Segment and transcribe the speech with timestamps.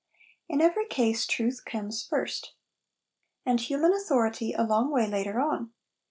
[0.49, 2.55] In every case truth comes first:
[3.45, 5.73] and human authority a long way later on.